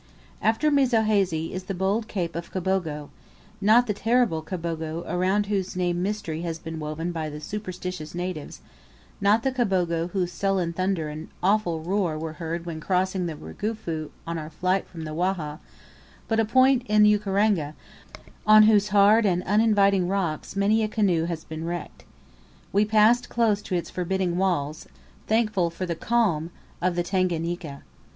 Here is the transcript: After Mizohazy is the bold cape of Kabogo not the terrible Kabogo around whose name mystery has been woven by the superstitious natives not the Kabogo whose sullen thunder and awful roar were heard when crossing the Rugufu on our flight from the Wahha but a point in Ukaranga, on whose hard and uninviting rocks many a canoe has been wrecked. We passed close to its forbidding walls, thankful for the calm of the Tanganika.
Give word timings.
After 0.41 0.71
Mizohazy 0.71 1.53
is 1.53 1.65
the 1.65 1.75
bold 1.75 2.07
cape 2.07 2.35
of 2.35 2.51
Kabogo 2.51 3.11
not 3.61 3.85
the 3.85 3.93
terrible 3.93 4.41
Kabogo 4.41 5.03
around 5.07 5.45
whose 5.45 5.75
name 5.75 6.01
mystery 6.01 6.41
has 6.41 6.57
been 6.57 6.79
woven 6.79 7.11
by 7.11 7.29
the 7.29 7.39
superstitious 7.39 8.15
natives 8.15 8.61
not 9.21 9.43
the 9.43 9.51
Kabogo 9.51 10.07
whose 10.09 10.31
sullen 10.31 10.73
thunder 10.73 11.07
and 11.07 11.27
awful 11.43 11.81
roar 11.81 12.17
were 12.17 12.33
heard 12.41 12.65
when 12.65 12.79
crossing 12.79 13.27
the 13.27 13.35
Rugufu 13.35 14.09
on 14.25 14.39
our 14.39 14.49
flight 14.49 14.87
from 14.87 15.03
the 15.03 15.13
Wahha 15.13 15.59
but 16.27 16.39
a 16.39 16.45
point 16.45 16.81
in 16.87 17.03
Ukaranga, 17.05 17.75
on 18.47 18.63
whose 18.63 18.87
hard 18.87 19.23
and 19.27 19.43
uninviting 19.43 20.07
rocks 20.07 20.55
many 20.55 20.81
a 20.81 20.87
canoe 20.87 21.25
has 21.25 21.43
been 21.43 21.63
wrecked. 21.63 22.05
We 22.73 22.85
passed 22.85 23.29
close 23.29 23.61
to 23.61 23.75
its 23.75 23.91
forbidding 23.91 24.35
walls, 24.35 24.87
thankful 25.27 25.69
for 25.69 25.85
the 25.85 25.93
calm 25.93 26.49
of 26.81 26.95
the 26.95 27.03
Tanganika. 27.03 27.83